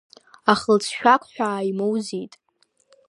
[0.51, 2.33] Аха лҵшәак ҳәа аимоуӡеит.